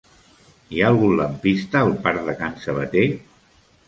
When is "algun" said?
0.93-1.11